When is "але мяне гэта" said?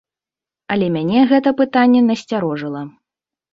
0.75-1.53